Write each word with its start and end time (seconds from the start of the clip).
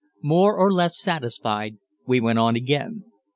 More 0.23 0.57
or 0.57 0.73
less 0.73 0.97
satisfied, 0.99 1.77
we 2.07 2.19
went 2.19 2.39
on 2.39 2.55
again. 2.55 3.03